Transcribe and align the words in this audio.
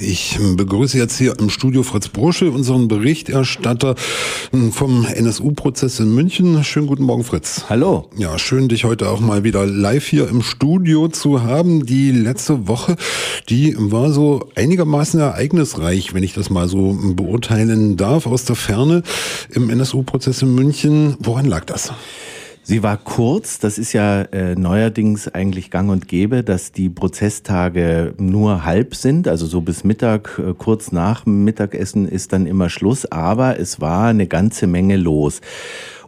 Ich 0.00 0.40
begrüße 0.56 0.98
jetzt 0.98 1.18
hier 1.18 1.38
im 1.38 1.50
Studio 1.50 1.84
Fritz 1.84 2.08
Brusche, 2.08 2.50
unseren 2.50 2.88
Berichterstatter 2.88 3.94
vom 4.72 5.06
NSU-Prozess 5.06 6.00
in 6.00 6.12
München. 6.12 6.64
Schönen 6.64 6.88
guten 6.88 7.04
Morgen, 7.04 7.22
Fritz. 7.22 7.66
Hallo. 7.68 8.10
Ja, 8.16 8.36
schön, 8.36 8.68
dich 8.68 8.82
heute 8.82 9.08
auch 9.08 9.20
mal 9.20 9.44
wieder 9.44 9.64
live 9.66 10.04
hier 10.04 10.28
im 10.28 10.42
Studio 10.42 11.06
zu 11.06 11.44
haben. 11.44 11.86
Die 11.86 12.10
letzte 12.10 12.66
Woche, 12.66 12.96
die 13.48 13.76
war 13.78 14.10
so 14.10 14.48
einigermaßen 14.56 15.20
ereignisreich, 15.20 16.12
wenn 16.12 16.24
ich 16.24 16.34
das 16.34 16.50
mal 16.50 16.68
so 16.68 16.98
beurteilen 17.14 17.96
darf, 17.96 18.26
aus 18.26 18.44
der 18.44 18.56
Ferne 18.56 19.04
im 19.50 19.70
NSU-Prozess 19.70 20.42
in 20.42 20.56
München. 20.56 21.16
Woran 21.20 21.46
lag 21.46 21.66
das? 21.66 21.92
Sie 22.66 22.82
war 22.82 22.96
kurz, 22.96 23.58
das 23.58 23.76
ist 23.76 23.92
ja 23.92 24.22
äh, 24.22 24.54
neuerdings 24.54 25.28
eigentlich 25.28 25.70
gang 25.70 25.90
und 25.90 26.08
gäbe, 26.08 26.42
dass 26.42 26.72
die 26.72 26.88
Prozesstage 26.88 28.14
nur 28.16 28.64
halb 28.64 28.94
sind, 28.94 29.28
also 29.28 29.44
so 29.44 29.60
bis 29.60 29.84
Mittag, 29.84 30.38
äh, 30.38 30.54
kurz 30.56 30.90
nach 30.90 31.26
Mittagessen 31.26 32.08
ist 32.08 32.32
dann 32.32 32.46
immer 32.46 32.70
Schluss, 32.70 33.04
aber 33.04 33.60
es 33.60 33.82
war 33.82 34.06
eine 34.06 34.26
ganze 34.26 34.66
Menge 34.66 34.96
los. 34.96 35.42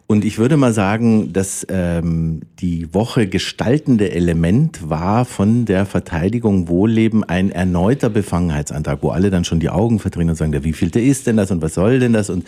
Und 0.07 0.25
ich 0.25 0.39
würde 0.39 0.57
mal 0.57 0.73
sagen, 0.73 1.35
dass 1.35 1.67
ähm, 1.69 2.41
die 2.61 2.95
Woche 2.95 3.27
gestaltende 3.27 4.13
Element 4.13 4.89
war 4.89 5.27
von 5.27 5.67
der 5.67 5.85
Verteidigung 5.85 6.69
Wohlleben 6.69 7.23
ein 7.23 7.51
erneuter 7.51 8.09
Befangenheitsantrag, 8.09 9.03
wo 9.03 9.11
alle 9.11 9.29
dann 9.29 9.45
schon 9.45 9.61
die 9.61 9.69
Augen 9.69 9.99
verdrehen 9.99 10.31
und 10.31 10.37
sagen, 10.37 10.65
wie 10.65 10.73
vielte 10.73 11.01
ist 11.01 11.27
denn 11.27 11.37
das 11.37 11.51
und 11.51 11.61
was 11.61 11.75
soll 11.75 11.99
denn 11.99 12.15
das? 12.15 12.31
Und 12.31 12.47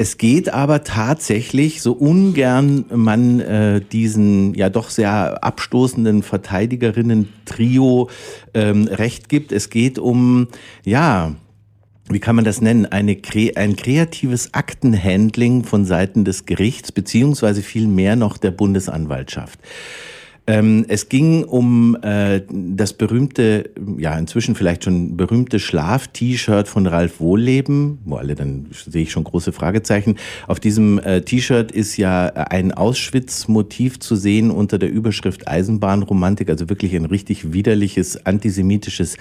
es 0.00 0.16
geht 0.16 0.54
aber 0.54 0.84
tatsächlich, 0.84 1.82
so 1.82 1.92
ungern 1.92 2.84
man 2.94 3.40
äh, 3.40 3.80
diesen 3.80 4.54
ja 4.54 4.70
doch 4.70 4.90
sehr 4.90 5.42
abstoßenden 5.42 6.22
Verteidigerinnen-Trio 6.22 8.08
ähm, 8.54 8.84
recht 8.86 9.28
gibt, 9.28 9.50
es 9.50 9.70
geht 9.70 9.98
um, 9.98 10.46
ja, 10.84 11.34
wie 12.08 12.20
kann 12.20 12.36
man 12.36 12.44
das 12.44 12.60
nennen, 12.60 12.86
eine, 12.86 13.16
ein 13.56 13.74
kreatives 13.74 14.54
Aktenhandling 14.54 15.64
von 15.64 15.84
Seiten 15.84 16.24
des 16.24 16.46
Gerichts, 16.46 16.92
beziehungsweise 16.92 17.62
viel 17.62 17.88
mehr 17.88 18.14
noch 18.14 18.36
der 18.36 18.52
Bundesanwaltschaft. 18.52 19.58
Ähm, 20.48 20.86
es 20.88 21.10
ging 21.10 21.44
um 21.44 21.94
äh, 22.00 22.40
das 22.50 22.94
berühmte, 22.94 23.68
ja 23.98 24.18
inzwischen 24.18 24.54
vielleicht 24.54 24.84
schon 24.84 25.14
berühmte 25.14 25.58
Schlaf-T-Shirt 25.58 26.68
von 26.68 26.86
Ralf 26.86 27.20
Wohlleben, 27.20 27.98
wo 28.06 28.16
alle 28.16 28.34
dann 28.34 28.66
sehe 28.72 29.02
ich 29.02 29.12
schon 29.12 29.24
große 29.24 29.52
Fragezeichen. 29.52 30.16
Auf 30.46 30.58
diesem 30.58 30.98
äh, 31.00 31.20
T-Shirt 31.20 31.70
ist 31.70 31.98
ja 31.98 32.28
ein 32.28 32.72
Auschwitz-Motiv 32.72 34.00
zu 34.00 34.16
sehen 34.16 34.50
unter 34.50 34.78
der 34.78 34.90
Überschrift 34.90 35.46
Eisenbahnromantik, 35.46 36.48
also 36.48 36.70
wirklich 36.70 36.96
ein 36.96 37.04
richtig 37.04 37.52
widerliches 37.52 38.24
antisemitisches 38.24 39.18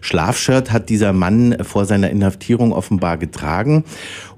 Schlafshirt 0.00 0.70
hat 0.70 0.90
dieser 0.90 1.12
Mann 1.12 1.56
vor 1.62 1.86
seiner 1.86 2.10
Inhaftierung 2.10 2.72
offenbar 2.72 3.18
getragen. 3.18 3.82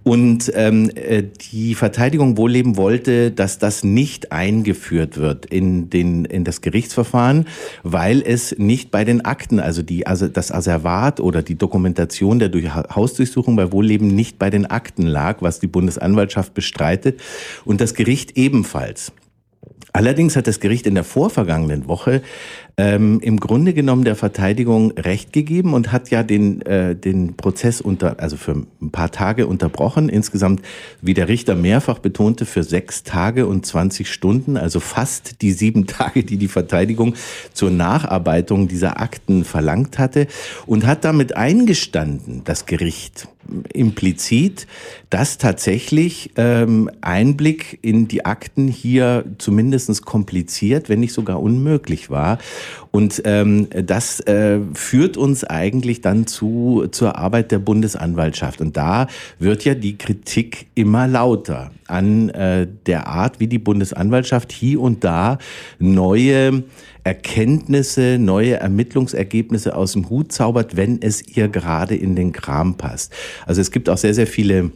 Und 0.03 0.51
ähm, 0.55 0.91
äh, 0.95 1.23
die 1.53 1.75
Verteidigung 1.75 2.37
Wohlleben 2.37 2.77
wollte, 2.77 3.31
dass 3.31 3.59
das 3.59 3.85
nicht 3.85 4.33
eingeführt 4.33 5.19
wird 5.19 5.47
in, 5.47 5.91
den, 5.91 6.25
in 6.25 6.45
das 6.45 6.63
Gerichtsverfahren, 6.63 7.47
weil 7.83 8.23
es 8.23 8.57
nicht 8.59 8.91
bei 8.91 9.05
den 9.05 9.25
Akten, 9.25 9.61
also, 9.61 9.83
die, 9.83 10.07
also 10.07 10.29
das 10.29 10.53
Asservat 10.53 11.21
oder 11.21 11.43
die 11.43 11.57
Dokumentation 11.57 12.39
der 12.39 12.51
Hausdurchsuchung 12.95 13.57
bei 13.57 13.73
Wohlleben 13.73 14.09
nicht 14.09 14.39
bei 14.39 14.49
den 14.49 14.67
Akten 14.67 15.07
lag, 15.07 15.43
was 15.43 15.61
die 15.61 15.67
Bundesanwaltschaft 15.67 16.55
bestreitet 16.55 17.21
und 17.65 17.81
das 17.81 17.95
Gericht 17.95 18.37
ebenfalls. 18.39 19.13
Allerdings 19.93 20.37
hat 20.37 20.47
das 20.47 20.61
Gericht 20.61 20.87
in 20.87 20.95
der 20.95 21.05
vorvergangenen 21.05 21.89
Woche 21.89 22.23
ähm, 22.77 23.21
im 23.21 23.39
Grunde 23.39 23.75
genommen 23.75 24.05
der 24.05 24.17
Verteidigung 24.17 24.93
Recht 24.93 25.33
gegeben 25.33 25.75
und 25.75 25.93
hat 25.93 26.11
ja 26.11 26.23
den, 26.23 26.63
äh, 26.63 26.95
den 26.95 27.37
Prozess 27.37 27.81
unter, 27.81 28.21
also 28.21 28.37
für 28.37 28.53
ein 28.81 28.91
paar 28.91 29.11
Tage 29.11 29.47
unterbrochen. 29.47 30.09
Insgesamt, 30.09 30.63
wie 31.03 31.15
der 31.15 31.29
Richter 31.29 31.55
mehrfach 31.55 31.99
betonte, 31.99 32.47
für 32.47 32.63
sechs 32.63 33.03
Tage 33.03 33.47
und 33.47 33.67
20 33.67 34.11
Stunden, 34.11 34.57
also 34.57 34.81
fast 34.81 35.43
die 35.43 35.53
sieben 35.53 35.87
Tage, 35.89 36.25
die 36.25 36.37
die 36.37 36.49
Verteidigung 36.49 37.15
zur 37.53 37.71
Nacharbeitung 37.71 38.69
dieser 38.69 39.01
Akten 39.01 39.45
verlangt 39.45 39.99
hatte 39.99 40.27
und 40.67 40.87
hat 40.87 41.05
damit 41.05 41.37
eingestanden, 41.37 42.43
das 42.45 42.67
Gericht, 42.67 43.29
implizit, 43.73 44.67
dass 45.09 45.39
tatsächlich 45.39 46.31
ähm, 46.37 46.91
Einblick 47.01 47.79
in 47.83 48.07
die 48.07 48.25
Akten 48.25 48.69
hier 48.69 49.25
zumindest 49.39 49.80
kompliziert, 50.03 50.89
wenn 50.89 51.01
nicht 51.01 51.13
sogar 51.13 51.41
unmöglich 51.41 52.11
war. 52.11 52.39
Und 52.91 53.23
ähm, 53.25 53.69
das 53.71 54.21
äh, 54.21 54.59
führt 54.75 55.17
uns 55.17 55.45
eigentlich 55.45 56.01
dann 56.01 56.27
zu, 56.27 56.87
zur 56.91 57.17
Arbeit 57.17 57.53
der 57.53 57.59
Bundesanwaltschaft. 57.59 58.61
Und 58.61 58.77
da 58.77 59.07
wird 59.39 59.65
ja 59.65 59.75
die 59.75 59.97
Kritik 59.97 60.67
immer 60.75 61.07
lauter 61.07 61.71
an 61.87 62.31
äh, 62.31 62.67
der 62.87 63.07
Art, 63.07 63.41
wie 63.41 63.47
die 63.47 63.59
Bundesanwaltschaft 63.59 64.53
hier 64.53 64.81
und 64.81 65.05
da 65.05 65.39
neue 65.79 66.65
Erkenntnisse, 67.05 68.19
neue 68.19 68.55
Ermittlungsergebnisse 68.55 69.75
aus 69.75 69.93
dem 69.93 70.11
Hut 70.11 70.33
zaubert, 70.33 70.77
wenn 70.77 71.01
es 71.01 71.37
ihr 71.37 71.49
gerade 71.49 71.95
in 71.95 72.15
den 72.15 72.33
Kram 72.33 72.77
passt. 72.77 73.13
Also 73.47 73.61
es 73.61 73.71
gibt 73.71 73.89
auch 73.89 73.97
sehr, 73.97 74.15
sehr 74.15 74.27
viele 74.27 74.71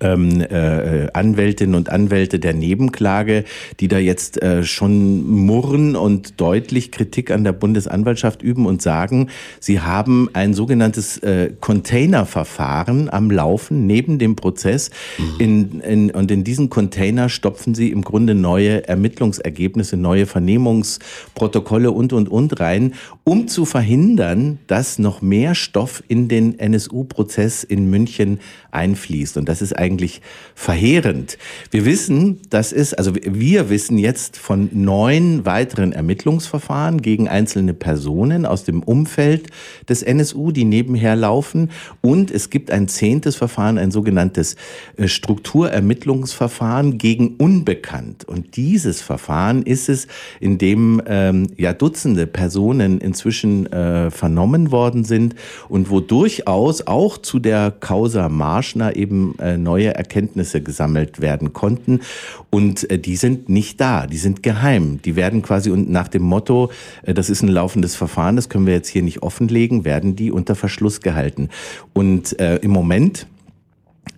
ähm, 0.00 0.40
äh, 0.40 1.08
Anwältinnen 1.12 1.74
und 1.74 1.90
Anwälte 1.90 2.38
der 2.38 2.54
Nebenklage, 2.54 3.44
die 3.80 3.88
da 3.88 3.98
jetzt 3.98 4.40
äh, 4.42 4.62
schon 4.64 5.28
murren 5.28 5.96
und 5.96 6.40
deutlich 6.40 6.92
Kritik 6.92 7.30
an 7.30 7.44
der 7.44 7.52
Bundesanwaltschaft 7.52 8.42
üben 8.42 8.66
und 8.66 8.82
sagen, 8.82 9.28
sie 9.60 9.80
haben 9.80 10.28
ein 10.32 10.54
sogenanntes 10.54 11.18
äh, 11.18 11.52
Containerverfahren 11.60 13.10
am 13.10 13.30
Laufen 13.30 13.86
neben 13.86 14.18
dem 14.18 14.36
Prozess. 14.36 14.90
Mhm. 15.18 15.34
In, 15.38 15.80
in, 15.80 16.10
und 16.10 16.30
in 16.30 16.44
diesen 16.44 16.70
Container 16.70 17.28
stopfen 17.28 17.74
sie 17.74 17.90
im 17.90 18.02
Grunde 18.02 18.34
neue 18.34 18.86
Ermittlungsergebnisse, 18.88 19.96
neue 19.96 20.26
Vernehmungsprotokolle 20.26 21.90
und, 21.90 22.12
und, 22.12 22.28
und 22.28 22.60
rein, 22.60 22.94
um 23.24 23.48
zu 23.48 23.64
verhindern, 23.64 24.58
dass 24.66 24.98
noch 24.98 25.22
mehr 25.22 25.54
Stoff 25.54 26.02
in 26.08 26.28
den 26.28 26.58
NSU-Prozess 26.58 27.64
in 27.64 27.90
München 27.90 28.40
einfließt. 28.70 29.36
Und 29.36 29.48
das 29.48 29.62
ist 29.62 29.72
eigentlich 29.78 30.20
verheerend. 30.54 31.38
Wir 31.70 31.84
wissen, 31.84 32.40
das 32.50 32.72
ist, 32.72 32.98
also 32.98 33.12
wir 33.14 33.70
wissen 33.70 33.96
jetzt 33.96 34.36
von 34.36 34.68
neun 34.72 35.46
weiteren 35.46 35.92
Ermittlungsverfahren 35.92 37.00
gegen 37.00 37.28
einzelne 37.28 37.74
Personen 37.74 38.44
aus 38.44 38.64
dem 38.64 38.82
Umfeld 38.82 39.48
des 39.88 40.02
NSU, 40.02 40.50
die 40.50 40.64
nebenher 40.64 41.16
laufen. 41.16 41.70
Und 42.00 42.30
es 42.30 42.50
gibt 42.50 42.70
ein 42.70 42.88
zehntes 42.88 43.36
Verfahren, 43.36 43.78
ein 43.78 43.90
sogenanntes 43.90 44.56
äh, 44.96 45.08
Strukturermittlungsverfahren 45.08 46.98
gegen 46.98 47.36
Unbekannt. 47.36 48.26
Und 48.26 48.56
dieses 48.56 49.00
Verfahren 49.00 49.62
ist 49.62 49.88
es, 49.88 50.08
in 50.40 50.58
dem 50.58 51.00
ähm, 51.06 51.46
ja 51.56 51.72
Dutzende 51.72 52.26
Personen 52.26 53.00
inzwischen 53.00 53.72
äh, 53.72 54.10
vernommen 54.10 54.72
worden 54.72 55.04
sind 55.04 55.36
und 55.68 55.90
wo 55.90 56.00
durchaus 56.00 56.86
auch 56.86 57.18
zu 57.18 57.38
der 57.38 57.70
Causa 57.70 58.28
Marschner 58.28 58.96
eben 58.96 59.38
äh, 59.38 59.56
neue 59.68 59.94
Erkenntnisse 59.94 60.62
gesammelt 60.62 61.20
werden 61.20 61.52
konnten. 61.52 62.00
Und 62.48 62.90
äh, 62.90 62.98
die 62.98 63.16
sind 63.16 63.50
nicht 63.50 63.78
da, 63.82 64.06
die 64.06 64.16
sind 64.16 64.42
geheim. 64.42 65.00
Die 65.04 65.14
werden 65.14 65.42
quasi 65.42 65.70
nach 65.70 66.08
dem 66.08 66.22
Motto, 66.22 66.70
äh, 67.02 67.12
das 67.12 67.28
ist 67.28 67.42
ein 67.42 67.48
laufendes 67.48 67.94
Verfahren, 67.94 68.36
das 68.36 68.48
können 68.48 68.66
wir 68.66 68.72
jetzt 68.72 68.88
hier 68.88 69.02
nicht 69.02 69.22
offenlegen, 69.22 69.84
werden 69.84 70.16
die 70.16 70.32
unter 70.32 70.54
Verschluss 70.54 71.02
gehalten. 71.02 71.50
Und 71.92 72.38
äh, 72.40 72.56
im 72.56 72.70
Moment 72.70 73.26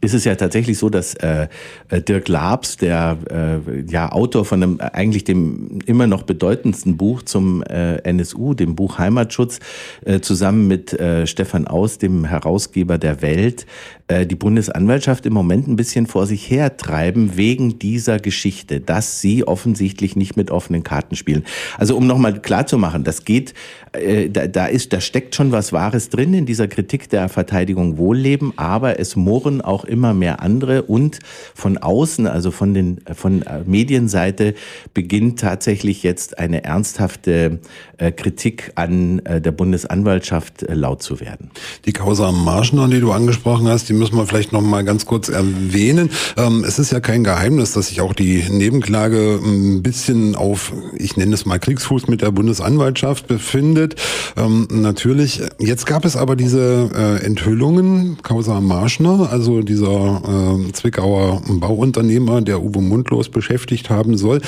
ist 0.01 0.15
es 0.15 0.25
ja 0.25 0.35
tatsächlich 0.35 0.79
so, 0.79 0.89
dass 0.89 1.15
äh, 1.15 1.49
äh, 1.89 2.01
Dirk 2.01 2.29
Labs, 2.29 2.77
der 2.77 3.19
äh, 3.31 3.81
ja 3.91 4.13
Autor 4.13 4.45
von 4.45 4.63
einem 4.63 4.81
eigentlich 4.81 5.25
dem 5.25 5.81
immer 5.87 6.07
noch 6.07 6.23
bedeutendsten 6.23 6.97
Buch 6.97 7.23
zum 7.23 7.63
äh, 7.63 7.97
NSU, 7.99 8.55
dem 8.55 8.77
Buch 8.77 8.99
Heimatschutz, 8.99 9.61
äh, 10.05 10.21
zusammen 10.21 10.67
mit 10.69 10.93
äh, 10.93 11.27
Stefan 11.27 11.67
Aus, 11.67 11.99
dem 11.99 12.25
Herausgeber 12.25 12.99
der 12.99 13.23
Welt, 13.23 13.67
äh, 14.11 14.27
die 14.27 14.35
Bundesanwaltschaft 14.35 15.25
im 15.27 15.33
Moment 15.33 15.69
ein 15.69 15.77
bisschen 15.77 16.07
vor 16.07 16.27
sich 16.27 16.51
hertreiben 16.51 17.37
wegen 17.37 17.79
dieser 17.79 18.19
Geschichte, 18.19 18.81
dass 18.81 19.21
sie 19.21 19.47
offensichtlich 19.47 20.17
nicht 20.17 20.37
mit 20.37 20.51
offenen 20.51 20.83
Karten 20.83 21.15
spielen. 21.15 21.45
Also 21.79 21.97
um 21.97 22.07
nochmal 22.07 22.41
klar 22.41 22.67
zu 22.67 22.77
machen, 22.77 23.05
das 23.05 23.25
geht, 23.25 23.55
äh, 23.93 24.29
da, 24.29 24.47
da 24.47 24.67
ist, 24.67 24.93
da 24.93 25.01
steckt 25.01 25.35
schon 25.35 25.53
was 25.53 25.73
Wahres 25.73 26.09
drin 26.09 26.35
in 26.35 26.47
dieser 26.47 26.67
Kritik 26.69 27.09
der 27.09 27.29
Verteidigung 27.29 27.99
Wohlleben, 27.99 28.53
aber 28.57 28.99
es 28.99 29.15
murren 29.15 29.61
auch 29.61 29.80
immer 29.85 30.15
mehr 30.15 30.43
andere 30.43 30.83
und 30.83 31.19
von 31.55 31.79
außen, 31.79 32.27
also 32.27 32.51
von 32.51 32.75
den 32.75 33.01
von 33.15 33.43
äh, 33.43 33.61
Medienseite 33.65 34.55
beginnt 34.95 35.41
tatsächlich 35.41 36.03
jetzt 36.03 36.39
eine 36.39 36.65
ernsthafte 36.65 37.61
äh, 37.99 38.13
Kritik 38.13 38.73
an 38.75 39.21
äh, 39.21 39.41
der 39.41 39.53
Bundesanwaltschaft 39.53 40.65
laut 40.69 41.03
zu 41.03 41.21
werden. 41.21 41.51
Die 41.85 41.93
Causa 41.93 42.33
Marschner, 42.33 42.89
die 42.89 43.01
du 43.01 43.13
angesprochen 43.13 43.69
hast, 43.69 43.89
die 43.89 43.93
müssen 43.93 44.17
wir 44.17 44.27
vielleicht 44.27 44.53
noch 44.53 44.63
mal 44.63 44.85
ganz 44.85 45.07
kurz 45.07 45.29
erwähnen. 45.29 46.11
Ähm, 46.37 46.65
es 46.67 46.79
ist 46.79 46.93
ja 46.93 47.01
kein 47.01 47.25
Geheimnis, 47.25 47.73
dass 47.73 47.89
sich 47.89 48.01
auch 48.01 48.15
die 48.15 48.45
Nebenklage 48.51 49.39
ein 49.43 49.83
bisschen 49.83 50.35
auf, 50.35 50.73
ich 50.97 51.17
nenne 51.17 51.35
es 51.35 51.47
mal 51.47 51.59
Kriegsfuß 51.59 52.09
mit 52.09 52.23
der 52.23 52.31
Bundesanwaltschaft 52.31 53.27
befindet. 53.27 53.97
Ähm, 54.37 54.67
natürlich, 54.71 55.43
jetzt 55.59 55.87
gab 55.87 56.05
es 56.05 56.17
aber 56.17 56.37
diese 56.37 57.21
Enthüllungen, 57.23 58.19
Causa 58.23 58.61
Marschner, 58.61 59.29
also 59.31 59.63
dieser 59.71 60.23
äh, 60.69 60.73
Zwickauer 60.73 61.43
Bauunternehmer, 61.49 62.43
der 62.43 62.63
Uwe 62.63 62.81
Mundlos 62.81 63.29
beschäftigt 63.29 63.89
haben 63.89 64.17
soll. 64.17 64.41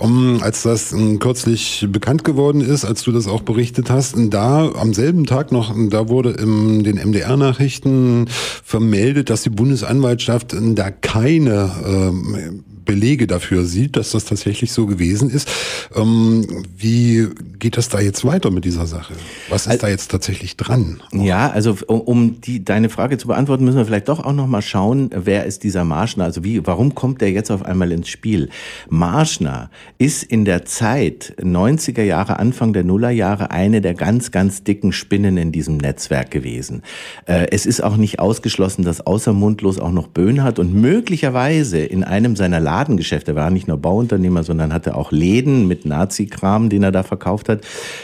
Um, 0.00 0.42
als 0.42 0.62
das 0.62 0.92
äh, 0.92 1.16
kürzlich 1.18 1.86
bekannt 1.90 2.24
geworden 2.24 2.62
ist, 2.62 2.84
als 2.84 3.02
du 3.02 3.12
das 3.12 3.28
auch 3.28 3.42
berichtet 3.42 3.90
hast, 3.90 4.14
da 4.16 4.70
am 4.70 4.94
selben 4.94 5.26
Tag 5.26 5.52
noch, 5.52 5.74
da 5.90 6.08
wurde 6.08 6.30
in 6.30 6.82
den 6.82 6.96
MDR-Nachrichten 6.96 8.26
vermeldet, 8.64 9.28
dass 9.28 9.42
die 9.42 9.50
Bundesanwaltschaft 9.50 10.56
da 10.58 10.90
keine 10.90 11.70
ähm, 11.86 12.64
Belege 12.90 13.28
dafür 13.28 13.64
sieht, 13.64 13.96
dass 13.96 14.10
das 14.10 14.24
tatsächlich 14.24 14.72
so 14.72 14.84
gewesen 14.84 15.30
ist. 15.30 15.48
Ähm, 15.94 16.64
wie 16.76 17.28
geht 17.60 17.76
das 17.76 17.88
da 17.88 18.00
jetzt 18.00 18.24
weiter 18.24 18.50
mit 18.50 18.64
dieser 18.64 18.86
Sache? 18.86 19.14
Was 19.48 19.62
ist 19.62 19.68
also, 19.68 19.82
da 19.82 19.88
jetzt 19.88 20.10
tatsächlich 20.10 20.56
dran? 20.56 21.00
Ja, 21.12 21.50
also 21.50 21.76
um 21.86 22.40
die, 22.40 22.64
deine 22.64 22.88
Frage 22.88 23.16
zu 23.16 23.28
beantworten, 23.28 23.64
müssen 23.64 23.76
wir 23.76 23.86
vielleicht 23.86 24.08
doch 24.08 24.18
auch 24.18 24.32
noch 24.32 24.48
mal 24.48 24.60
schauen, 24.60 25.10
wer 25.14 25.44
ist 25.44 25.62
dieser 25.62 25.84
Marschner? 25.84 26.24
Also 26.24 26.42
wie, 26.42 26.66
warum 26.66 26.96
kommt 26.96 27.20
der 27.20 27.30
jetzt 27.30 27.52
auf 27.52 27.64
einmal 27.64 27.92
ins 27.92 28.08
Spiel? 28.08 28.48
Marschner 28.88 29.70
ist 29.98 30.24
in 30.24 30.44
der 30.44 30.64
Zeit 30.64 31.36
90er 31.40 32.02
Jahre, 32.02 32.40
Anfang 32.40 32.72
der 32.72 32.82
Nullerjahre 32.82 33.52
eine 33.52 33.80
der 33.80 33.94
ganz, 33.94 34.32
ganz 34.32 34.64
dicken 34.64 34.90
Spinnen 34.90 35.36
in 35.36 35.52
diesem 35.52 35.76
Netzwerk 35.76 36.32
gewesen. 36.32 36.82
Äh, 37.26 37.46
es 37.52 37.66
ist 37.66 37.84
auch 37.84 37.96
nicht 37.96 38.18
ausgeschlossen, 38.18 38.82
dass 38.82 39.00
außer 39.00 39.32
Mundlos 39.32 39.78
auch 39.78 39.92
noch 39.92 40.08
Böhn 40.08 40.42
hat 40.42 40.58
und 40.58 40.74
möglicherweise 40.74 41.78
in 41.78 42.02
einem 42.02 42.34
seiner 42.34 42.58
Ladengeschäft. 42.80 43.28
Er 43.28 43.36
war 43.36 43.50
nicht 43.50 43.68
nur 43.68 43.76
Bauunternehmer, 43.76 44.42
sondern 44.42 44.72
hatte 44.72 44.94
auch 44.94 45.12
Läden 45.12 45.68
mit 45.68 45.84
Nazi-Kram, 45.84 46.70
den 46.70 46.82
er 46.82 46.92
da 46.92 47.02
verkauft 47.02 47.50
hat, 47.50 47.60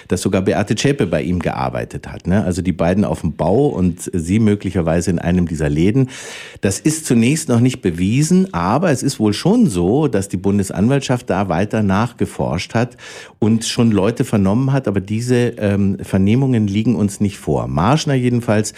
dass 0.09 0.21
sogar 0.21 0.43
Beate 0.43 0.75
Zschäpe 0.75 1.07
bei 1.07 1.23
ihm 1.23 1.39
gearbeitet 1.39 2.09
hat. 2.09 2.27
Ne? 2.27 2.45
Also 2.45 2.61
die 2.61 2.73
beiden 2.73 3.05
auf 3.05 3.23
dem 3.23 3.33
Bau 3.33 3.69
und 3.69 4.11
sie 4.13 4.39
möglicherweise 4.39 5.11
in 5.11 5.19
einem 5.19 5.49
dieser 5.49 5.71
Läden. 5.71 6.11
Das 6.61 6.79
ist 6.79 7.07
zunächst 7.07 7.49
noch 7.49 7.61
nicht 7.61 7.81
bewiesen, 7.81 8.53
aber 8.53 8.91
es 8.91 9.03
ist 9.03 9.19
wohl 9.19 9.33
schon 9.33 9.67
so, 9.67 10.09
dass 10.09 10.29
die 10.29 10.37
Bundesanwaltschaft 10.37 11.31
da 11.31 11.49
weiter 11.49 11.83
nachgeforscht 11.83 12.75
hat 12.75 12.99
und 13.39 13.65
schon 13.65 13.91
Leute 13.91 14.25
vernommen 14.25 14.73
hat, 14.73 14.89
aber 14.89 15.01
diese 15.01 15.55
ähm, 15.57 15.97
Vernehmungen 16.03 16.67
liegen 16.67 16.97
uns 16.97 17.21
nicht 17.21 17.39
vor. 17.39 17.67
Marschner 17.67 18.15
jedenfalls 18.15 18.75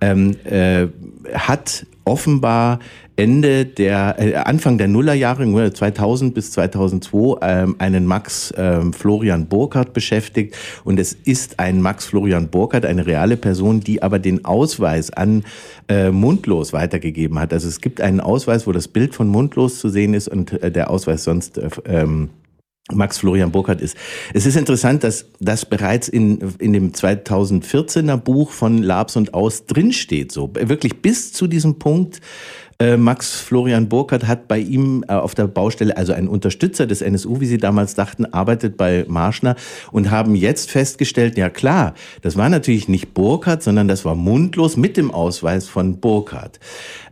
ähm, 0.00 0.36
äh, 0.44 0.88
hat 1.32 1.86
offenbar 2.08 2.80
Ende 3.18 3.66
der, 3.66 4.14
äh, 4.18 4.34
Anfang 4.34 4.78
der 4.78 4.86
Nullerjahre, 4.86 5.72
2000 5.72 6.34
bis 6.34 6.52
2002, 6.52 7.38
ähm, 7.42 7.76
einen 7.78 8.06
Max 8.06 8.54
ähm, 8.56 8.92
Florian 8.92 9.46
Burkhardt 9.46 9.92
beschäftigt. 9.92 10.56
Und 10.84 11.00
es 11.00 11.12
ist 11.12 11.58
ein 11.58 11.82
Max 11.82 12.06
Florian 12.06 12.48
Burkhardt, 12.48 12.86
eine 12.86 13.06
reale 13.06 13.36
Person, 13.36 13.80
die 13.80 14.02
aber 14.02 14.20
den 14.20 14.44
Ausweis 14.44 15.10
an 15.10 15.44
äh, 15.88 16.10
Mundlos 16.10 16.72
weitergegeben 16.72 17.40
hat. 17.40 17.52
Also 17.52 17.66
es 17.66 17.80
gibt 17.80 18.00
einen 18.00 18.20
Ausweis, 18.20 18.68
wo 18.68 18.72
das 18.72 18.86
Bild 18.86 19.16
von 19.16 19.26
Mundlos 19.26 19.80
zu 19.80 19.88
sehen 19.88 20.14
ist 20.14 20.28
und 20.28 20.52
äh, 20.62 20.70
der 20.70 20.88
Ausweis 20.88 21.24
sonst 21.24 21.58
äh, 21.58 21.68
ähm, 21.86 22.30
Max 22.92 23.18
Florian 23.18 23.52
Burkhardt 23.52 23.80
ist. 23.80 23.96
Es 24.32 24.46
ist 24.46 24.56
interessant, 24.56 25.04
dass 25.04 25.26
das 25.40 25.66
bereits 25.66 26.08
in, 26.08 26.54
in 26.58 26.72
dem 26.72 26.92
2014er 26.92 28.16
Buch 28.16 28.50
von 28.50 28.82
Labs 28.82 29.16
und 29.16 29.34
Aus 29.34 29.66
drinsteht, 29.66 30.32
so 30.32 30.50
wirklich 30.54 31.02
bis 31.02 31.32
zu 31.32 31.46
diesem 31.46 31.78
Punkt, 31.78 32.20
äh, 32.80 32.96
Max 32.96 33.40
Florian 33.40 33.88
Burkhardt 33.88 34.28
hat 34.28 34.46
bei 34.46 34.60
ihm 34.60 35.04
äh, 35.08 35.12
auf 35.12 35.34
der 35.34 35.48
Baustelle, 35.48 35.96
also 35.96 36.12
ein 36.12 36.28
Unterstützer 36.28 36.86
des 36.86 37.02
NSU, 37.02 37.40
wie 37.40 37.46
sie 37.46 37.58
damals 37.58 37.96
dachten, 37.96 38.24
arbeitet 38.26 38.76
bei 38.76 39.04
Marschner 39.08 39.56
und 39.90 40.12
haben 40.12 40.36
jetzt 40.36 40.70
festgestellt, 40.70 41.36
ja 41.36 41.50
klar, 41.50 41.94
das 42.22 42.36
war 42.36 42.48
natürlich 42.48 42.86
nicht 42.86 43.14
Burkhardt, 43.14 43.64
sondern 43.64 43.88
das 43.88 44.04
war 44.04 44.14
mundlos 44.14 44.76
mit 44.76 44.96
dem 44.96 45.10
Ausweis 45.10 45.66
von 45.66 45.98
Burkhardt. 45.98 46.60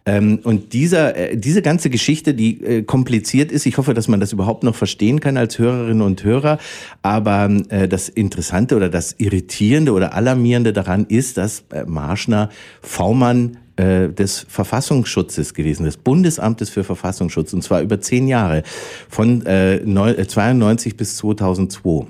Ähm, 0.07 0.39
und 0.45 0.73
dieser, 0.73 1.17
äh, 1.17 1.37
diese 1.37 1.63
ganze 1.63 1.91
Geschichte, 1.91 2.33
die 2.33 2.85
kompliziert 2.85 3.53
ist, 3.53 3.67
ich 3.67 3.77
hoffe, 3.79 3.93
dass 3.93 4.09
man 4.09 4.21
das 4.21 4.33
überhaupt 4.33 4.63
noch 4.63 4.75
verstehen 4.75 5.21
kann 5.21 5.37
als 5.37 5.59
Hörerinnen 5.59 6.03
und 6.03 6.25
Hörer, 6.25 6.59
aber 7.03 7.49
das 7.89 8.09
Interessante 8.09 8.77
oder 8.77 8.89
das 8.89 9.15
Irritierende 9.19 9.93
oder 9.93 10.15
Alarmierende 10.15 10.73
daran 10.73 11.07
ist, 11.09 11.37
dass 11.37 11.65
Marschner 11.87 12.51
V-Mann 12.83 13.59
äh, 13.77 14.09
des 14.09 14.47
Verfassungsschutzes 14.49 15.53
gewesen, 15.53 15.85
des 15.85 15.99
Bundesamtes 15.99 16.71
für 16.71 16.83
Verfassungsschutz, 16.83 17.53
und 17.53 17.63
zwar 17.63 17.83
über 17.83 18.01
zehn 18.01 18.27
Jahre, 18.27 18.63
von 19.11 19.45
äh, 19.45 19.83
92 19.85 20.93
äh, 20.93 20.97
bis 20.97 21.17
2002. 21.17 22.07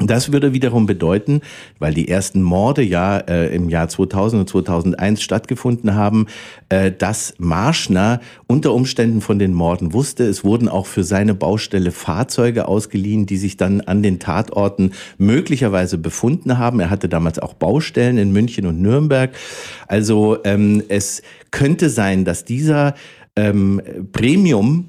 Das 0.00 0.32
würde 0.32 0.52
wiederum 0.52 0.86
bedeuten, 0.86 1.40
weil 1.80 1.92
die 1.92 2.08
ersten 2.08 2.40
Morde 2.40 2.82
ja 2.82 3.18
äh, 3.18 3.54
im 3.54 3.68
Jahr 3.68 3.88
2000 3.88 4.40
und 4.40 4.48
2001 4.48 5.22
stattgefunden 5.22 5.94
haben, 5.94 6.26
äh, 6.68 6.92
dass 6.92 7.34
Marschner 7.38 8.20
unter 8.46 8.74
Umständen 8.74 9.20
von 9.20 9.40
den 9.40 9.54
Morden 9.54 9.92
wusste. 9.92 10.24
Es 10.24 10.44
wurden 10.44 10.68
auch 10.68 10.86
für 10.86 11.02
seine 11.02 11.34
Baustelle 11.34 11.90
Fahrzeuge 11.90 12.68
ausgeliehen, 12.68 13.26
die 13.26 13.38
sich 13.38 13.56
dann 13.56 13.80
an 13.80 14.04
den 14.04 14.20
Tatorten 14.20 14.92
möglicherweise 15.18 15.98
befunden 15.98 16.58
haben. 16.58 16.78
Er 16.78 16.90
hatte 16.90 17.08
damals 17.08 17.40
auch 17.40 17.54
Baustellen 17.54 18.18
in 18.18 18.30
München 18.32 18.66
und 18.66 18.80
Nürnberg. 18.80 19.32
Also 19.88 20.38
ähm, 20.44 20.82
es 20.88 21.22
könnte 21.50 21.90
sein, 21.90 22.24
dass 22.24 22.44
dieser 22.44 22.94
ähm, 23.38 23.80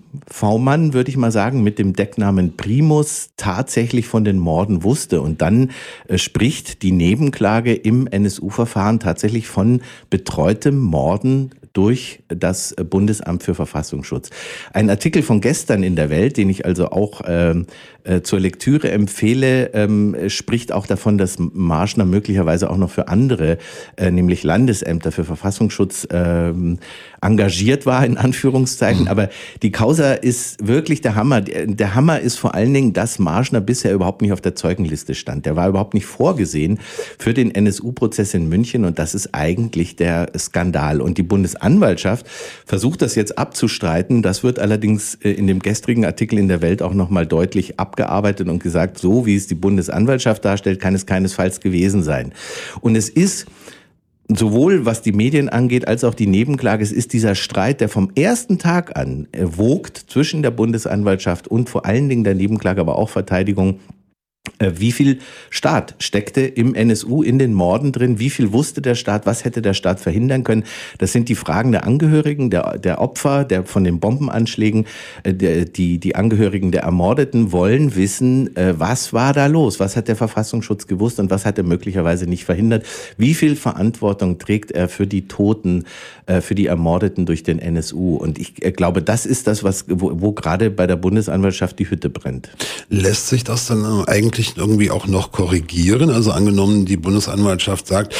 Premium-V-Mann, 0.09 0.93
würde 0.93 1.09
ich 1.09 1.17
mal 1.17 1.31
sagen, 1.31 1.63
mit 1.63 1.79
dem 1.79 1.93
Decknamen 1.93 2.57
Primus 2.57 3.31
tatsächlich 3.37 4.07
von 4.07 4.23
den 4.23 4.39
Morden 4.39 4.83
wusste. 4.83 5.21
Und 5.21 5.41
dann 5.41 5.71
äh, 6.07 6.17
spricht 6.17 6.81
die 6.81 6.91
Nebenklage 6.91 7.73
im 7.73 8.07
NSU-Verfahren 8.07 8.99
tatsächlich 8.99 9.47
von 9.47 9.81
betreutem 10.09 10.79
Morden 10.79 11.51
durch 11.73 12.23
das 12.27 12.75
Bundesamt 12.75 13.43
für 13.43 13.53
Verfassungsschutz. 13.53 14.29
Ein 14.73 14.89
Artikel 14.89 15.21
von 15.21 15.39
gestern 15.39 15.83
in 15.83 15.95
der 15.95 16.09
Welt, 16.09 16.37
den 16.37 16.49
ich 16.49 16.65
also 16.65 16.89
auch 16.89 17.21
ähm, 17.25 17.67
äh, 18.03 18.21
zur 18.21 18.39
Lektüre 18.39 18.91
empfehle, 18.91 19.71
ähm, 19.73 20.15
spricht 20.27 20.71
auch 20.71 20.87
davon, 20.87 21.17
dass 21.17 21.37
Marschner 21.37 22.05
möglicherweise 22.05 22.69
auch 22.69 22.77
noch 22.77 22.89
für 22.89 23.07
andere, 23.07 23.57
äh, 23.97 24.09
nämlich 24.09 24.43
Landesämter 24.43 25.11
für 25.11 25.23
Verfassungsschutz, 25.23 26.07
ähm, 26.11 26.79
engagiert 27.21 27.85
war, 27.85 28.05
in 28.05 28.17
Anführungszeichen. 28.17 29.03
Mhm. 29.03 29.07
Aber 29.09 29.29
die 29.61 29.71
Causa 29.71 29.98
ist 30.03 30.67
wirklich 30.67 31.01
der 31.01 31.15
Hammer. 31.15 31.41
Der 31.41 31.95
Hammer 31.95 32.19
ist 32.19 32.37
vor 32.37 32.55
allen 32.55 32.73
Dingen, 32.73 32.93
dass 32.93 33.19
Marschner 33.19 33.61
bisher 33.61 33.93
überhaupt 33.93 34.21
nicht 34.21 34.33
auf 34.33 34.41
der 34.41 34.55
Zeugenliste 34.55 35.15
stand. 35.15 35.45
Der 35.45 35.55
war 35.55 35.69
überhaupt 35.69 35.93
nicht 35.93 36.05
vorgesehen 36.05 36.79
für 37.17 37.33
den 37.33 37.53
NSU-Prozess 37.53 38.33
in 38.33 38.49
München 38.49 38.85
und 38.85 38.99
das 38.99 39.15
ist 39.15 39.33
eigentlich 39.33 39.95
der 39.95 40.31
Skandal. 40.37 41.01
Und 41.01 41.17
die 41.17 41.23
Bundesanwaltschaft 41.23 42.25
versucht 42.65 43.01
das 43.01 43.15
jetzt 43.15 43.37
abzustreiten. 43.37 44.21
Das 44.21 44.43
wird 44.43 44.59
allerdings 44.59 45.15
äh, 45.15 45.31
in 45.31 45.47
dem 45.47 45.59
gestrigen 45.59 46.05
Artikel 46.05 46.39
in 46.39 46.47
der 46.47 46.61
Welt 46.61 46.81
auch 46.81 46.93
nochmal 46.93 47.25
deutlich 47.25 47.79
abgearbeitet 47.79 48.47
und 48.49 48.61
gesagt, 48.61 48.97
so 48.97 49.25
wie 49.25 49.35
es 49.35 49.47
die 49.47 49.55
Bundesanwaltschaft 49.55 50.43
darstellt, 50.45 50.79
kann 50.79 50.95
es 50.95 51.05
keinesfalls 51.05 51.59
gewesen 51.59 52.03
sein. 52.03 52.33
Und 52.81 52.95
es 52.95 53.09
ist 53.09 53.47
sowohl 54.29 54.85
was 54.85 55.01
die 55.01 55.11
Medien 55.11 55.49
angeht, 55.49 55.87
als 55.87 56.03
auch 56.03 56.13
die 56.13 56.27
Nebenklage, 56.27 56.83
es 56.83 56.91
ist 56.91 57.13
dieser 57.13 57.35
Streit, 57.35 57.81
der 57.81 57.89
vom 57.89 58.11
ersten 58.15 58.59
Tag 58.59 58.95
an 58.95 59.27
wogt 59.37 59.97
zwischen 59.97 60.43
der 60.43 60.51
Bundesanwaltschaft 60.51 61.47
und 61.47 61.69
vor 61.69 61.85
allen 61.85 62.09
Dingen 62.09 62.23
der 62.23 62.35
Nebenklage, 62.35 62.79
aber 62.79 62.97
auch 62.97 63.09
Verteidigung 63.09 63.75
äh, 63.75 63.98
wie 64.59 64.91
viel 64.91 65.19
Staat 65.49 65.95
steckte 65.99 66.41
im 66.41 66.75
NSU 66.75 67.23
in 67.23 67.39
den 67.39 67.53
Morden 67.53 67.91
drin? 67.91 68.19
Wie 68.19 68.29
viel 68.29 68.51
wusste 68.51 68.81
der 68.81 68.95
Staat? 68.95 69.25
Was 69.25 69.45
hätte 69.45 69.61
der 69.61 69.73
Staat 69.73 69.99
verhindern 69.99 70.43
können? 70.43 70.63
Das 70.97 71.11
sind 71.11 71.29
die 71.29 71.35
Fragen 71.35 71.71
der 71.71 71.85
Angehörigen, 71.85 72.49
der, 72.49 72.77
der 72.77 73.01
Opfer, 73.01 73.43
der 73.43 73.63
von 73.63 73.83
den 73.83 73.99
Bombenanschlägen. 73.99 74.85
Äh, 75.23 75.33
der, 75.33 75.65
die, 75.65 75.99
die 75.99 76.15
Angehörigen 76.15 76.71
der 76.71 76.83
Ermordeten 76.83 77.51
wollen 77.51 77.95
wissen, 77.95 78.55
äh, 78.55 78.73
was 78.77 79.13
war 79.13 79.33
da 79.33 79.47
los? 79.47 79.79
Was 79.79 79.95
hat 79.95 80.07
der 80.07 80.15
Verfassungsschutz 80.15 80.87
gewusst 80.87 81.19
und 81.19 81.29
was 81.29 81.45
hat 81.45 81.57
er 81.57 81.63
möglicherweise 81.63 82.25
nicht 82.27 82.45
verhindert? 82.45 82.85
Wie 83.17 83.33
viel 83.33 83.55
Verantwortung 83.55 84.39
trägt 84.39 84.71
er 84.71 84.89
für 84.89 85.07
die 85.07 85.27
Toten, 85.27 85.85
für 86.41 86.55
die 86.55 86.67
Ermordeten 86.67 87.25
durch 87.25 87.43
den 87.43 87.59
NSU? 87.59 88.15
Und 88.15 88.37
ich 88.37 88.55
glaube, 88.55 89.01
das 89.01 89.25
ist 89.25 89.47
das, 89.47 89.63
was, 89.63 89.85
wo, 89.87 90.11
wo 90.21 90.31
gerade 90.31 90.69
bei 90.69 90.87
der 90.87 90.95
Bundesanwaltschaft 90.95 91.79
die 91.79 91.89
Hütte 91.89 92.09
brennt. 92.09 92.49
Lässt 92.89 93.27
sich 93.27 93.43
das 93.43 93.67
dann 93.67 94.05
eigentlich 94.07 94.38
irgendwie 94.57 94.91
auch 94.91 95.07
noch 95.07 95.31
korrigieren? 95.31 96.09
Also 96.09 96.31
angenommen, 96.31 96.85
die 96.85 96.97
Bundesanwaltschaft 96.97 97.87
sagt, 97.87 98.15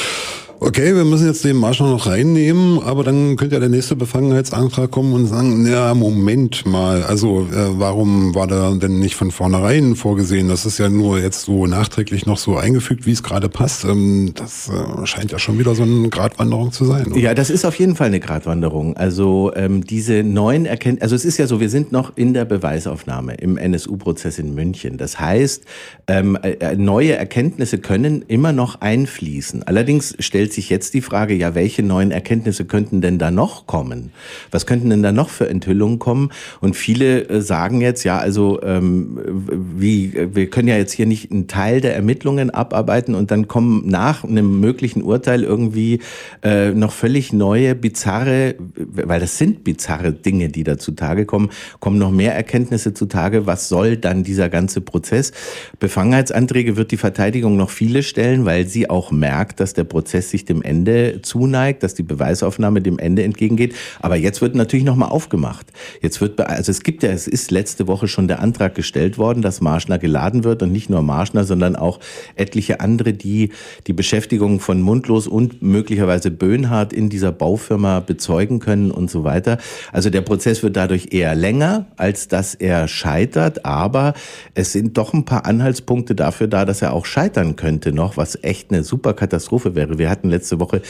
Okay, 0.61 0.93
wir 0.93 1.05
müssen 1.05 1.25
jetzt 1.25 1.45
den 1.45 1.55
Marsch 1.55 1.79
noch 1.79 2.05
reinnehmen, 2.05 2.79
aber 2.83 3.05
dann 3.05 3.37
könnte 3.37 3.55
ja 3.55 3.61
der 3.61 3.69
nächste 3.69 3.95
Befangenheitsantrag 3.95 4.91
kommen 4.91 5.13
und 5.13 5.25
sagen, 5.25 5.65
ja, 5.65 5.93
Moment 5.93 6.65
mal, 6.65 7.01
also 7.03 7.47
äh, 7.49 7.79
warum 7.79 8.35
war 8.35 8.45
da 8.45 8.71
denn 8.71 8.99
nicht 8.99 9.15
von 9.15 9.31
vornherein 9.31 9.95
vorgesehen? 9.95 10.49
Das 10.49 10.65
ist 10.65 10.77
ja 10.77 10.89
nur 10.89 11.17
jetzt 11.17 11.43
so 11.43 11.65
nachträglich 11.65 12.25
noch 12.25 12.37
so 12.37 12.57
eingefügt, 12.57 13.05
wie 13.05 13.13
es 13.13 13.23
gerade 13.23 13.47
passt. 13.47 13.85
Ähm, 13.85 14.33
das 14.35 14.69
äh, 14.69 15.05
scheint 15.05 15.31
ja 15.31 15.39
schon 15.39 15.59
wieder 15.59 15.75
so 15.75 15.83
eine 15.83 16.09
Gratwanderung 16.09 16.73
zu 16.73 16.83
sein. 16.83 17.07
Oder? 17.07 17.17
Ja, 17.17 17.33
das 17.33 17.49
ist 17.49 17.63
auf 17.63 17.75
jeden 17.75 17.95
Fall 17.95 18.07
eine 18.07 18.19
Gratwanderung. 18.19 18.97
Also 18.97 19.53
ähm, 19.55 19.85
diese 19.85 20.23
neuen 20.23 20.65
Erkenntnisse, 20.65 21.03
also 21.03 21.15
es 21.15 21.23
ist 21.23 21.37
ja 21.37 21.47
so, 21.47 21.61
wir 21.61 21.69
sind 21.69 21.93
noch 21.93 22.17
in 22.17 22.33
der 22.33 22.43
Beweisaufnahme 22.43 23.35
im 23.35 23.55
NSU-Prozess 23.55 24.39
in 24.39 24.55
München. 24.55 24.97
Das 24.97 25.21
heißt, 25.21 25.63
ähm, 26.07 26.37
äh, 26.41 26.51
äh, 26.59 26.75
neue 26.75 27.15
Erkenntnisse 27.15 27.77
können 27.77 28.25
immer 28.27 28.51
noch 28.51 28.81
einfließen. 28.81 29.63
Allerdings 29.63 30.15
stellt 30.19 30.48
sich 30.53 30.69
jetzt 30.69 30.93
die 30.93 31.01
Frage, 31.01 31.33
ja, 31.33 31.55
welche 31.55 31.83
neuen 31.83 32.11
Erkenntnisse 32.11 32.65
könnten 32.65 33.01
denn 33.01 33.17
da 33.17 33.31
noch 33.31 33.67
kommen? 33.67 34.11
Was 34.51 34.65
könnten 34.65 34.89
denn 34.89 35.03
da 35.03 35.11
noch 35.11 35.29
für 35.29 35.49
Enthüllungen 35.49 35.99
kommen? 35.99 36.31
Und 36.61 36.75
viele 36.75 37.27
äh, 37.29 37.41
sagen 37.41 37.81
jetzt, 37.81 38.03
ja, 38.03 38.17
also 38.17 38.61
ähm, 38.61 39.19
wie, 39.77 40.13
wir 40.35 40.49
können 40.49 40.67
ja 40.67 40.77
jetzt 40.77 40.93
hier 40.93 41.05
nicht 41.05 41.31
einen 41.31 41.47
Teil 41.47 41.81
der 41.81 41.95
Ermittlungen 41.95 42.49
abarbeiten 42.49 43.15
und 43.15 43.31
dann 43.31 43.47
kommen 43.47 43.83
nach 43.87 44.23
einem 44.23 44.59
möglichen 44.59 45.01
Urteil 45.03 45.43
irgendwie 45.43 45.99
äh, 46.43 46.71
noch 46.71 46.91
völlig 46.91 47.33
neue, 47.33 47.75
bizarre, 47.75 48.55
weil 48.75 49.19
das 49.19 49.37
sind 49.37 49.63
bizarre 49.63 50.13
Dinge, 50.13 50.49
die 50.49 50.63
da 50.63 50.77
zutage 50.77 51.25
kommen, 51.25 51.49
kommen 51.79 51.97
noch 51.97 52.11
mehr 52.11 52.35
Erkenntnisse 52.35 52.93
zutage. 52.93 53.45
Was 53.45 53.69
soll 53.69 53.97
dann 53.97 54.23
dieser 54.23 54.49
ganze 54.49 54.81
Prozess? 54.81 55.31
Befangenheitsanträge 55.79 56.77
wird 56.77 56.91
die 56.91 56.97
Verteidigung 56.97 57.57
noch 57.57 57.69
viele 57.69 58.03
stellen, 58.03 58.45
weil 58.45 58.67
sie 58.67 58.89
auch 58.89 59.11
merkt, 59.11 59.59
dass 59.59 59.73
der 59.73 59.83
Prozess 59.83 60.29
sich 60.29 60.38
dem 60.45 60.61
Ende 60.61 61.21
zuneigt, 61.21 61.83
dass 61.83 61.93
die 61.93 62.03
Beweisaufnahme 62.03 62.81
dem 62.81 62.99
Ende 62.99 63.23
entgegengeht. 63.23 63.75
Aber 64.01 64.15
jetzt 64.15 64.41
wird 64.41 64.55
natürlich 64.55 64.85
nochmal 64.85 65.09
aufgemacht. 65.09 65.67
Jetzt 66.01 66.21
wird, 66.21 66.39
also 66.39 66.71
es 66.71 66.83
gibt 66.83 67.03
ja, 67.03 67.09
es 67.09 67.27
ist 67.27 67.51
letzte 67.51 67.87
Woche 67.87 68.07
schon 68.07 68.27
der 68.27 68.39
Antrag 68.39 68.75
gestellt 68.75 69.17
worden, 69.17 69.41
dass 69.41 69.61
Marschner 69.61 69.97
geladen 69.97 70.43
wird 70.43 70.63
und 70.63 70.71
nicht 70.71 70.89
nur 70.89 71.01
Marschner, 71.01 71.43
sondern 71.43 71.75
auch 71.75 71.99
etliche 72.35 72.79
andere, 72.79 73.13
die 73.13 73.49
die 73.87 73.93
Beschäftigung 73.93 74.59
von 74.59 74.81
Mundlos 74.81 75.27
und 75.27 75.61
möglicherweise 75.61 76.31
Böhnhardt 76.31 76.93
in 76.93 77.09
dieser 77.09 77.31
Baufirma 77.31 77.99
bezeugen 77.99 78.59
können 78.59 78.91
und 78.91 79.09
so 79.09 79.23
weiter. 79.23 79.57
Also 79.91 80.09
der 80.09 80.21
Prozess 80.21 80.63
wird 80.63 80.75
dadurch 80.75 81.09
eher 81.11 81.35
länger, 81.35 81.87
als 81.97 82.27
dass 82.27 82.55
er 82.55 82.87
scheitert, 82.87 83.65
aber 83.65 84.13
es 84.53 84.71
sind 84.71 84.97
doch 84.97 85.13
ein 85.13 85.25
paar 85.25 85.45
Anhaltspunkte 85.45 86.15
dafür 86.15 86.47
da, 86.47 86.65
dass 86.65 86.81
er 86.81 86.93
auch 86.93 87.05
scheitern 87.05 87.55
könnte 87.55 87.91
noch, 87.91 88.17
was 88.17 88.37
echt 88.43 88.71
eine 88.71 88.83
super 88.83 89.13
Katastrophe 89.13 89.75
wäre. 89.75 89.97
Wir 89.97 90.09
hatten 90.09 90.28
letzte 90.29 90.59
Woche 90.59 90.81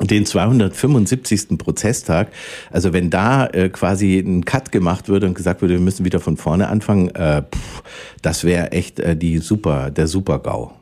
den 0.00 0.26
275. 0.26 1.58
Prozesstag. 1.58 2.28
Also 2.70 2.92
wenn 2.92 3.10
da 3.10 3.46
äh, 3.46 3.68
quasi 3.68 4.18
ein 4.18 4.44
Cut 4.44 4.70
gemacht 4.70 5.08
würde 5.08 5.26
und 5.26 5.34
gesagt 5.34 5.60
würde, 5.60 5.74
wir 5.74 5.80
müssen 5.80 6.04
wieder 6.04 6.20
von 6.20 6.36
vorne 6.36 6.68
anfangen, 6.68 7.08
äh, 7.14 7.42
pff, 7.42 7.82
das 8.22 8.44
wäre 8.44 8.72
echt 8.72 9.00
äh, 9.00 9.16
die 9.16 9.38
super, 9.38 9.90
der 9.90 10.06
Super-GAU. 10.06 10.72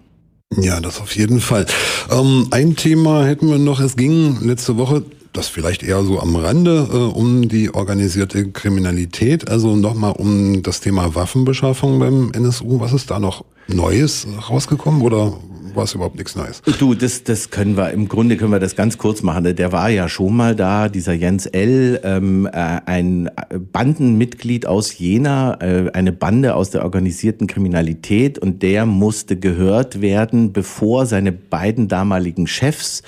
Ja, 0.59 0.81
das 0.81 1.00
auf 1.00 1.17
jeden 1.17 1.41
Fall. 1.41 1.67
Ähm, 2.11 2.49
ein 2.50 2.76
Thema 2.76 3.25
hätten 3.25 3.49
wir 3.49 3.59
noch. 3.59 3.81
Es 3.81 3.97
ging 3.97 4.38
letzte 4.43 4.76
Woche 4.76 5.03
das 5.37 5.49
vielleicht 5.49 5.83
eher 5.83 6.03
so 6.03 6.19
am 6.21 6.35
Rande 6.37 6.88
äh, 6.91 6.97
um 6.97 7.49
die 7.49 7.75
organisierte 7.75 8.50
Kriminalität, 8.50 9.49
also 9.50 9.76
nochmal 9.76 10.12
um 10.12 10.62
das 10.62 10.81
Thema 10.81 11.15
Waffenbeschaffung 11.15 11.99
beim 11.99 12.33
NSU. 12.33 12.81
Was 12.81 12.93
ist 12.93 13.11
da 13.11 13.19
noch 13.19 13.45
Neues 13.69 14.26
rausgekommen 14.49 15.03
oder 15.03 15.35
war 15.76 15.85
es 15.85 15.95
überhaupt 15.95 16.16
nichts 16.16 16.35
Neues? 16.35 16.62
Du, 16.78 16.95
das, 16.95 17.25
das 17.25 17.50
können 17.50 17.76
wir, 17.76 17.90
im 17.90 18.09
Grunde 18.09 18.37
können 18.37 18.52
wir 18.52 18.61
das 18.61 18.76
ganz 18.76 18.99
kurz 18.99 19.23
machen. 19.23 19.54
Der 19.54 19.73
war 19.73 19.90
ja 19.90 20.09
schon 20.09 20.37
mal 20.37 20.56
da, 20.56 20.88
dieser 20.88 21.12
Jens 21.12 21.47
L., 21.47 22.00
ähm, 22.02 22.47
äh, 22.47 22.80
ein 22.87 23.30
Bandenmitglied 23.73 24.66
aus 24.66 24.99
Jena, 24.99 25.59
äh, 25.61 25.90
eine 25.92 26.12
Bande 26.12 26.54
aus 26.54 26.71
der 26.71 26.85
organisierten 26.85 27.47
Kriminalität 27.47 28.38
und 28.38 28.62
der 28.62 28.87
musste 28.87 29.37
gehört 29.37 30.00
werden, 30.00 30.52
bevor 30.52 31.06
seine 31.06 31.33
beiden 31.33 31.88
damaligen 31.88 32.47
Chefs 32.47 33.02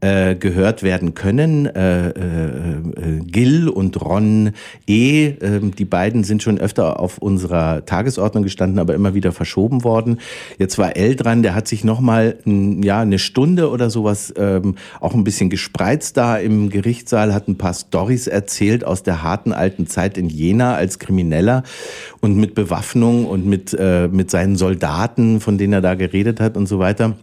äh, 0.00 0.34
gehört 0.34 0.82
werden 0.82 1.14
können. 1.14 1.66
Äh, 1.66 2.08
äh, 2.08 2.12
äh, 2.12 3.20
Gil 3.24 3.68
und 3.68 4.00
Ron 4.00 4.52
E., 4.86 5.28
äh, 5.28 5.60
die 5.60 5.84
beiden 5.84 6.22
sind 6.22 6.42
schon 6.42 6.58
öfter 6.58 7.00
auf 7.00 7.18
unserer 7.18 7.86
Tagesordnung 7.86 8.42
gestanden, 8.42 8.78
aber 8.78 8.94
immer 8.94 9.14
wieder 9.14 9.32
verschoben 9.32 9.84
worden. 9.84 10.18
Jetzt 10.58 10.76
war 10.76 10.96
L 10.96 11.16
dran, 11.16 11.42
der 11.42 11.54
hat 11.54 11.66
sich 11.66 11.82
nochmal 11.82 12.36
ja, 12.44 13.00
eine 13.00 13.18
Stunde 13.18 13.70
oder 13.70 13.88
sowas 13.88 14.34
ähm, 14.36 14.74
auch 15.00 15.14
ein 15.14 15.24
bisschen 15.24 15.48
gespreizt 15.48 16.16
da 16.16 16.36
im 16.36 16.68
Gerichtssaal, 16.68 17.32
hat 17.32 17.48
ein 17.48 17.56
paar 17.56 17.74
Stories 17.74 18.26
erzählt 18.26 18.84
aus 18.84 19.02
der 19.02 19.22
harten 19.22 19.52
alten 19.52 19.86
Zeit 19.86 20.18
in 20.18 20.28
Jena 20.28 20.74
als 20.74 20.98
Krimineller 20.98 21.62
und 22.20 22.36
mit 22.36 22.54
Bewaffnung 22.54 23.24
und 23.24 23.46
mit, 23.46 23.74
äh, 23.78 24.08
mit 24.08 24.30
seinen 24.30 24.56
Soldaten, 24.56 25.40
von 25.40 25.56
denen 25.56 25.72
er 25.72 25.80
da 25.80 25.94
geredet 25.94 26.40
hat 26.40 26.56
und 26.56 26.66
so 26.66 26.78
weiter. 26.78 27.16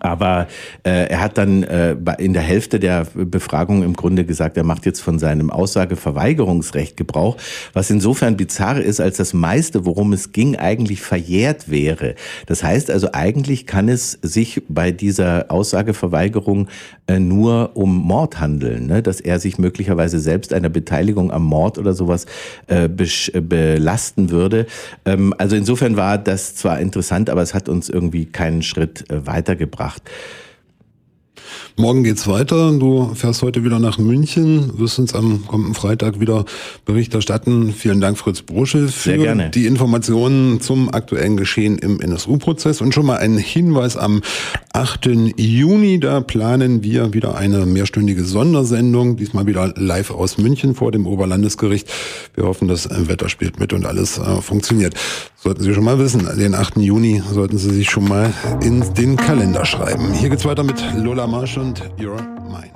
Aber 0.00 0.48
äh, 0.84 1.08
er 1.08 1.20
hat 1.20 1.38
dann 1.38 1.62
äh, 1.62 1.96
in 2.18 2.34
der 2.34 2.42
Hälfte 2.42 2.78
der 2.78 3.06
Befragung 3.14 3.82
im 3.82 3.94
Grunde 3.94 4.26
gesagt, 4.26 4.58
er 4.58 4.62
macht 4.62 4.84
jetzt 4.84 5.00
von 5.00 5.18
seinem 5.18 5.50
Aussageverweigerungsrecht 5.50 6.94
Gebrauch, 6.94 7.38
was 7.72 7.88
insofern 7.88 8.36
bizarr 8.36 8.78
ist, 8.80 9.00
als 9.00 9.16
das 9.16 9.32
meiste, 9.32 9.86
worum 9.86 10.12
es 10.12 10.32
ging, 10.32 10.56
eigentlich 10.56 11.00
verjährt 11.00 11.70
wäre. 11.70 12.16
Das 12.44 12.62
heißt 12.62 12.90
also, 12.90 13.12
eigentlich 13.12 13.66
kann 13.66 13.88
es 13.88 14.12
sich 14.20 14.62
bei 14.68 14.90
dieser 14.92 15.50
Aussageverweigerung 15.50 16.68
äh, 17.06 17.18
nur 17.18 17.70
um 17.74 17.96
Mord 17.96 18.40
handeln, 18.40 18.86
ne? 18.88 19.02
dass 19.02 19.20
er 19.20 19.40
sich 19.40 19.56
möglicherweise 19.56 20.20
selbst 20.20 20.52
einer 20.52 20.68
Beteiligung 20.68 21.32
am 21.32 21.44
Mord 21.44 21.78
oder 21.78 21.94
sowas 21.94 22.26
äh, 22.66 22.88
belasten 22.88 24.28
würde. 24.28 24.66
Ähm, 25.06 25.32
also 25.38 25.56
insofern 25.56 25.96
war 25.96 26.18
das 26.18 26.54
zwar 26.56 26.78
interessant, 26.78 27.30
aber 27.30 27.40
es 27.40 27.54
hat 27.54 27.70
uns 27.70 27.88
irgendwie 27.88 28.26
keinen 28.26 28.60
Schritt 28.60 29.10
äh, 29.10 29.26
weitergebracht 29.26 29.77
gebracht. 29.78 30.02
Morgen 31.76 32.02
geht's 32.02 32.26
weiter. 32.26 32.72
Du 32.72 33.14
fährst 33.14 33.42
heute 33.42 33.62
wieder 33.62 33.78
nach 33.78 33.98
München, 33.98 34.80
wirst 34.80 34.98
uns 34.98 35.14
am 35.14 35.46
kommenden 35.46 35.74
Freitag 35.74 36.18
wieder 36.18 36.44
Bericht 36.84 37.14
erstatten. 37.14 37.72
Vielen 37.72 38.00
Dank, 38.00 38.18
Fritz 38.18 38.42
Bruschel, 38.42 38.88
für 38.88 39.48
die 39.54 39.66
Informationen 39.66 40.60
zum 40.60 40.92
aktuellen 40.92 41.36
Geschehen 41.36 41.78
im 41.78 42.00
NSU-Prozess. 42.00 42.80
Und 42.80 42.94
schon 42.94 43.06
mal 43.06 43.18
ein 43.18 43.38
Hinweis 43.38 43.96
am 43.96 44.22
8. 44.72 45.08
Juni. 45.36 46.00
Da 46.00 46.20
planen 46.20 46.82
wir 46.82 47.14
wieder 47.14 47.36
eine 47.36 47.64
mehrstündige 47.64 48.24
Sondersendung, 48.24 49.16
diesmal 49.16 49.46
wieder 49.46 49.72
live 49.76 50.10
aus 50.10 50.36
München 50.36 50.74
vor 50.74 50.90
dem 50.90 51.06
Oberlandesgericht. 51.06 51.88
Wir 52.34 52.44
hoffen, 52.44 52.66
das 52.66 52.88
Wetter 52.90 53.28
spielt 53.28 53.60
mit 53.60 53.72
und 53.72 53.86
alles 53.86 54.18
äh, 54.18 54.42
funktioniert. 54.42 54.94
Sollten 55.40 55.62
Sie 55.62 55.72
schon 55.72 55.84
mal 55.84 56.00
wissen, 56.00 56.28
den 56.36 56.52
8. 56.52 56.78
Juni 56.78 57.22
sollten 57.32 57.58
Sie 57.58 57.70
sich 57.70 57.88
schon 57.88 58.08
mal 58.08 58.32
in 58.60 58.82
den 58.94 59.16
Kalender 59.16 59.64
schreiben. 59.64 60.12
Hier 60.12 60.30
geht's 60.30 60.44
weiter 60.44 60.64
mit 60.64 60.82
Lola 60.96 61.28
Marsch 61.28 61.56
und 61.56 61.80
You're 61.96 62.20
Mine. 62.48 62.72